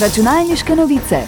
Računalniške 0.00 0.74
novice. 0.76 1.18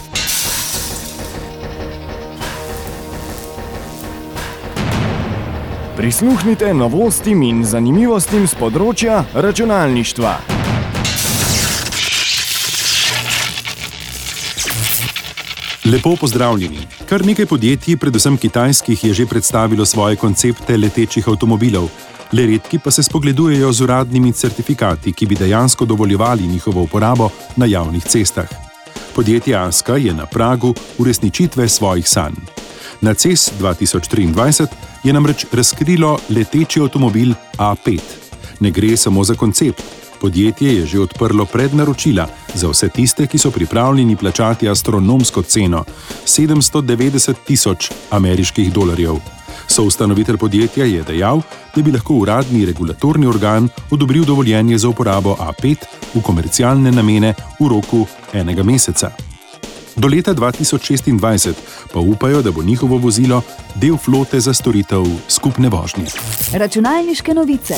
Prisluhnite 5.96 6.74
novostim 6.74 7.44
in 7.46 7.60
zanimivostim 7.62 8.48
z 8.50 8.58
področja 8.58 9.20
računalništva. 9.34 10.32
Lepo 15.86 16.16
pozdravljeni. 16.18 16.88
Kar 17.06 17.22
nekaj 17.22 17.46
podjetij, 17.46 18.00
predvsem 18.02 18.34
kitajskih, 18.34 19.04
je 19.04 19.14
že 19.14 19.30
predstavilo 19.30 19.86
svoje 19.86 20.18
koncepte 20.18 20.74
letečih 20.74 21.28
avtomobilov. 21.28 21.86
Le 22.32 22.46
redki 22.46 22.78
pa 22.78 22.90
se 22.90 23.02
spogledujejo 23.02 23.72
z 23.72 23.80
uradnimi 23.80 24.32
certifikati, 24.32 25.12
ki 25.12 25.26
bi 25.26 25.34
dejansko 25.34 25.84
dovoljevali 25.84 26.46
njihovo 26.46 26.82
uporabo 26.82 27.30
na 27.56 27.66
javnih 27.66 28.04
cestah. 28.04 28.48
Podjetje 29.14 29.56
Aska 29.56 29.96
je 29.96 30.14
na 30.14 30.26
pragu 30.26 30.74
uresničitve 30.98 31.68
svojih 31.68 32.08
sanj. 32.08 32.34
Na 33.00 33.14
CES 33.14 33.52
2023 33.60 34.66
je 35.04 35.12
namreč 35.12 35.46
razkrilo 35.52 36.18
leteči 36.28 36.80
avtomobil 36.80 37.32
A5. 37.58 38.00
Ne 38.60 38.70
gre 38.70 38.96
samo 38.96 39.24
za 39.24 39.34
koncept. 39.34 39.82
Podjetje 40.20 40.76
je 40.76 40.86
že 40.86 41.00
odprlo 41.00 41.44
prednaročila 41.44 42.26
za 42.54 42.68
vse 42.68 42.88
tiste, 42.88 43.26
ki 43.26 43.38
so 43.38 43.50
pripravljeni 43.50 44.16
plačati 44.16 44.68
astronomsko 44.68 45.42
ceno 45.42 45.84
790 46.26 47.34
tisoč 47.46 47.90
ameriških 48.10 48.72
dolarjev. 48.72 49.16
Soustanovitelj 49.68 50.36
podjetja 50.36 50.84
je 50.84 51.02
dejal, 51.02 51.40
da 51.76 51.82
bi 51.82 51.92
lahko 51.92 52.14
uradni 52.14 52.64
regulatorni 52.66 53.26
organ 53.26 53.68
odobril 53.90 54.24
dovoljenje 54.24 54.78
za 54.78 54.88
uporabo 54.88 55.36
A5 55.40 55.76
v 56.14 56.22
komercialne 56.22 56.90
namene 56.92 57.34
v 57.60 57.68
roku 57.68 58.06
enega 58.32 58.62
meseca. 58.62 59.10
Do 59.96 60.08
leta 60.08 60.34
2026 60.34 61.52
pa 61.92 62.00
upajo, 62.00 62.42
da 62.42 62.50
bo 62.50 62.62
njihovo 62.62 62.98
vozilo 62.98 63.42
del 63.74 63.96
flote 63.96 64.40
za 64.40 64.54
storitev 64.54 65.04
skupne 65.28 65.68
vožnje. 65.68 66.06
Računalniške 66.52 67.34
novice. 67.34 67.74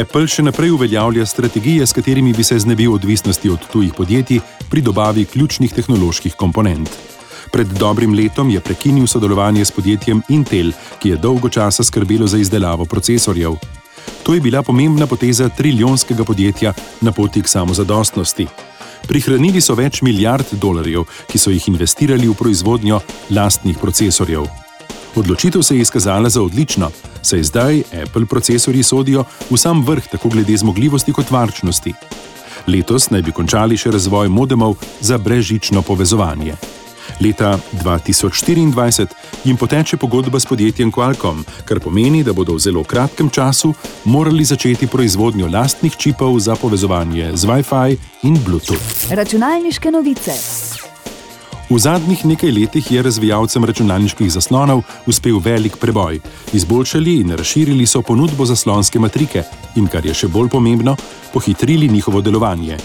Apple 0.00 0.26
še 0.26 0.42
naprej 0.42 0.70
uveljavlja 0.70 1.26
strategije, 1.26 1.86
s 1.86 1.92
katerimi 1.92 2.32
bi 2.32 2.44
se 2.44 2.58
znebil 2.58 2.94
odvisnosti 2.94 3.50
od 3.50 3.66
tujih 3.72 3.94
podjetij 3.94 4.40
pri 4.70 4.82
dobavi 4.82 5.24
ključnih 5.24 5.72
tehnoloških 5.72 6.34
komponent. 6.34 7.13
Pred 7.54 7.70
dobrim 7.78 8.10
letom 8.18 8.50
je 8.50 8.58
prekinil 8.58 9.06
sodelovanje 9.06 9.62
s 9.64 9.70
podjetjem 9.70 10.22
Intel, 10.28 10.72
ki 10.98 11.12
je 11.12 11.16
dolgo 11.22 11.46
časa 11.48 11.84
skrbelo 11.86 12.26
za 12.26 12.38
izdelavo 12.38 12.84
procesorjev. 12.84 13.54
To 14.26 14.34
je 14.34 14.40
bila 14.40 14.62
pomembna 14.62 15.06
poteza 15.06 15.48
trilijonskega 15.48 16.24
podjetja 16.24 16.72
na 17.00 17.12
poti 17.12 17.42
k 17.42 17.48
samozadostnosti. 17.48 18.48
Prihranili 19.06 19.60
so 19.60 19.78
več 19.78 20.02
milijard 20.02 20.50
dolarjev, 20.58 21.06
ki 21.30 21.38
so 21.38 21.54
jih 21.54 21.68
investirali 21.70 22.26
v 22.26 22.34
proizvodnjo 22.34 22.98
lastnih 23.30 23.78
procesorjev. 23.78 24.50
Odločitev 25.14 25.62
se 25.62 25.76
je 25.76 25.86
izkazala 25.86 26.28
za 26.28 26.42
odlično, 26.42 26.90
saj 27.22 27.42
zdaj 27.42 27.82
Apple 28.02 28.26
procesori 28.26 28.82
sodijo 28.82 29.28
v 29.50 29.56
sam 29.56 29.86
vrh 29.86 30.10
tako 30.10 30.34
glede 30.34 30.56
zmogljivosti 30.56 31.12
kot 31.12 31.30
varčnosti. 31.30 31.94
Letos 32.66 33.12
naj 33.14 33.22
bi 33.22 33.32
končali 33.32 33.78
še 33.78 33.94
razvoj 33.94 34.28
modemov 34.28 34.74
za 35.00 35.18
brezžično 35.18 35.82
povezovanje. 35.82 36.73
Leta 37.20 37.58
2024 37.72 39.06
jim 39.44 39.56
poteče 39.56 39.96
pogodba 39.96 40.40
s 40.40 40.46
podjetjem 40.46 40.92
Qualcomm, 40.92 41.44
kar 41.64 41.80
pomeni, 41.80 42.22
da 42.24 42.32
bodo 42.32 42.54
v 42.54 42.58
zelo 42.58 42.84
kratkem 42.84 43.30
času 43.30 43.74
morali 44.04 44.44
začeti 44.44 44.86
proizvodnjo 44.86 45.48
lastnih 45.52 45.96
čipov 45.96 46.38
za 46.38 46.56
povezovanje 46.56 47.30
z 47.34 47.46
Wi-Fi 47.46 47.96
in 48.22 48.38
Bluetooth. 48.44 49.10
Računalniške 49.10 49.90
novice. 49.90 50.32
V 51.70 51.78
zadnjih 51.78 52.26
nekaj 52.26 52.50
letih 52.52 52.92
je 52.92 53.02
razvijalcem 53.02 53.64
računalniških 53.64 54.30
zaslonov 54.30 54.82
uspel 55.06 55.38
velik 55.38 55.76
preboj. 55.76 56.20
Izboljšali 56.52 57.14
in 57.20 57.30
razširili 57.30 57.86
so 57.86 58.02
ponudbo 58.02 58.44
zaslonske 58.44 58.98
matrike 58.98 59.42
in, 59.76 59.86
kar 59.88 60.06
je 60.06 60.14
še 60.14 60.28
bolj 60.28 60.48
pomembno, 60.52 60.96
pohitrili 61.32 61.88
njihovo 61.88 62.20
delovanje. 62.20 62.76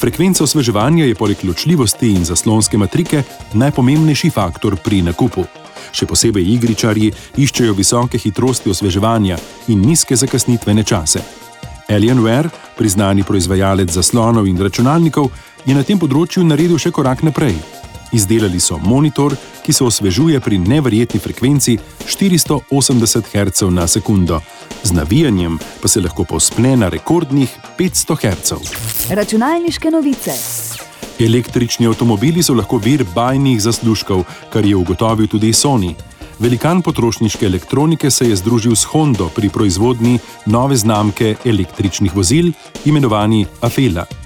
Frekvenca 0.00 0.44
osveževanja 0.44 1.04
je 1.04 1.14
poleg 1.14 1.42
ločljivosti 1.44 2.08
in 2.16 2.24
zaslonske 2.24 2.78
matrike 2.78 3.22
najpomembnejši 3.52 4.30
faktor 4.32 4.76
pri 4.80 5.02
nakupu. 5.04 5.44
Še 5.92 6.06
posebej 6.08 6.46
igričarji 6.54 7.10
iščejo 7.36 7.74
visoke 7.76 8.18
hitrosti 8.18 8.72
osveževanja 8.72 9.36
in 9.68 9.82
nizke 9.84 10.16
zakasnitvene 10.16 10.86
čase. 10.88 11.20
Alienware, 11.92 12.48
priznani 12.78 13.26
proizvajalec 13.28 13.92
zaslonov 13.92 14.48
in 14.48 14.56
računalnikov, 14.56 15.28
je 15.66 15.76
na 15.76 15.84
tem 15.84 16.00
področju 16.00 16.46
naredil 16.48 16.80
še 16.80 16.94
korak 16.96 17.26
naprej. 17.26 17.58
Izdelali 18.12 18.60
so 18.60 18.78
monitor, 18.78 19.36
ki 19.62 19.72
se 19.72 19.84
osvežuje 19.84 20.40
pri 20.40 20.58
neverjetni 20.58 21.20
frekvenci 21.20 21.78
480 22.06 23.22
Hz 23.32 23.62
na 23.70 23.86
sekundo, 23.86 24.40
z 24.82 24.92
navijanjem 24.92 25.58
pa 25.82 25.88
se 25.88 26.00
lahko 26.00 26.24
povspne 26.24 26.76
na 26.76 26.88
rekordnih 26.88 27.58
500 27.78 28.16
Hz. 28.16 28.52
Računalniške 29.10 29.90
novice. 29.90 30.34
Električni 31.20 31.86
avtomobili 31.86 32.42
so 32.42 32.54
lahko 32.54 32.78
vir 32.78 33.04
bajnih 33.14 33.60
zaslužkov, 33.62 34.24
kar 34.52 34.64
je 34.64 34.76
ugotovil 34.76 35.28
tudi 35.28 35.52
Sony. 35.52 35.94
Velikan 36.40 36.82
potrošniške 36.82 37.46
elektronike 37.46 38.10
se 38.10 38.28
je 38.28 38.36
združil 38.36 38.76
s 38.76 38.84
Hondo 38.84 39.28
pri 39.28 39.48
proizvodnji 39.48 40.18
nove 40.46 40.76
znamke 40.76 41.34
električnih 41.44 42.16
vozil, 42.16 42.52
imenovani 42.84 43.46
Afela. 43.60 44.19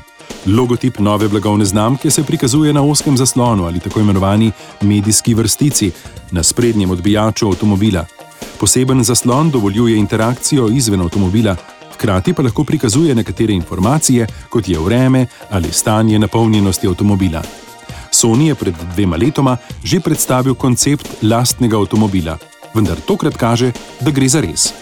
Logotip 0.47 0.99
nove 0.99 1.29
blagovne 1.29 1.65
znamke 1.65 2.11
se 2.11 2.23
prikazuje 2.23 2.73
na 2.73 2.83
oskem 2.83 3.17
zaslonu 3.17 3.65
ali 3.65 3.81
tako 3.81 4.01
imenovani 4.01 4.53
medijski 4.81 5.35
vrstici 5.35 5.91
na 6.31 6.43
sprednjem 6.43 6.91
odbijaču 6.91 7.47
avtomobila. 7.47 8.05
Poseben 8.61 9.05
zaslon 9.05 9.51
dovoljuje 9.51 9.97
interakcijo 9.97 10.69
izven 10.69 11.01
avtomobila, 11.01 11.57
hkrati 11.95 12.33
pa 12.33 12.43
lahko 12.43 12.65
prikazuje 12.65 13.15
nekatere 13.15 13.53
informacije, 13.53 14.27
kot 14.49 14.69
je 14.69 14.79
vreme 14.79 15.27
ali 15.51 15.73
stanje 15.73 16.19
napolnjenosti 16.19 16.89
avtomobila. 16.89 17.43
Sony 18.13 18.47
je 18.47 18.55
pred 18.55 18.75
dvema 18.95 19.17
letoma 19.17 19.57
že 19.85 20.01
predstavil 20.01 20.55
koncept 20.55 21.09
lastnega 21.23 21.77
avtomobila, 21.77 22.39
vendar 22.75 23.01
tokrat 23.01 23.37
kaže, 23.37 23.73
da 24.01 24.11
gre 24.11 24.29
za 24.29 24.41
res. 24.41 24.73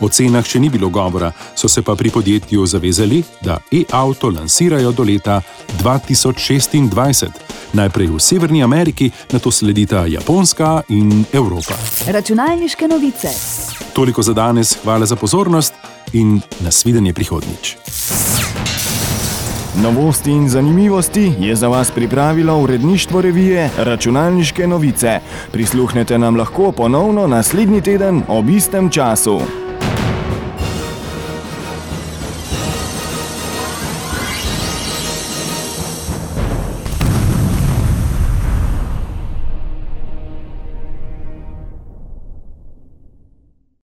O 0.00 0.08
cenah 0.08 0.44
še 0.44 0.60
ni 0.60 0.68
bilo 0.68 0.88
govora, 0.88 1.32
so 1.54 1.68
se 1.68 1.82
pa 1.82 1.94
pri 1.96 2.10
podjetju 2.10 2.66
zavezali, 2.66 3.22
da 3.40 3.58
e-auto 3.72 4.30
lansirajo 4.30 4.92
do 4.92 5.02
leta 5.02 5.40
2026, 5.82 7.30
najprej 7.72 8.06
v 8.12 8.20
Severni 8.20 8.62
Ameriki, 8.62 9.10
na 9.32 9.38
to 9.38 9.50
sledita 9.50 10.06
Japonska 10.06 10.82
in 10.88 11.24
Evropa. 11.32 11.74
Računalniške 12.06 12.88
novice. 12.88 13.32
Toliko 13.92 14.22
za 14.22 14.32
danes, 14.32 14.76
hvala 14.84 15.06
za 15.06 15.16
pozornost 15.16 15.74
in 16.12 16.40
nasvidenje 16.60 17.12
prihodnič. 17.12 17.76
Novosti 19.82 20.30
in 20.30 20.48
zanimivosti 20.48 21.32
je 21.40 21.56
za 21.56 21.68
vas 21.68 21.90
pripravilo 21.90 22.58
uredništvo 22.58 23.20
revije 23.20 23.70
Računalniške 23.76 24.66
novice. 24.66 25.20
Prisluhnete 25.52 26.18
nam 26.18 26.36
lahko 26.36 26.72
ponovno 26.72 27.26
naslednji 27.26 27.80
teden 27.80 28.22
ob 28.28 28.48
istem 28.48 28.90
času. 28.90 29.65